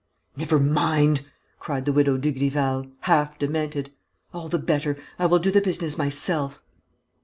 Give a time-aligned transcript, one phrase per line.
[0.35, 1.27] "Never mind!"
[1.59, 3.91] cried the Widow Dugrival, half demented.
[4.33, 4.97] "All the better!
[5.19, 6.59] I will do the business myself."